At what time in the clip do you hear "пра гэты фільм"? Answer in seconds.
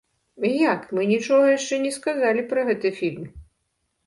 2.55-3.29